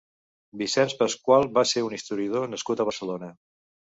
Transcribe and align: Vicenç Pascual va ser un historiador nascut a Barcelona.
Vicenç 0.61 0.93
Pascual 1.01 1.45
va 1.59 1.65
ser 1.73 1.83
un 1.89 1.95
historiador 1.99 2.49
nascut 2.53 2.81
a 2.85 2.89
Barcelona. 2.91 3.33